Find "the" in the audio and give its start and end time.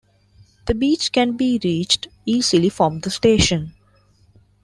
0.65-0.73, 3.01-3.11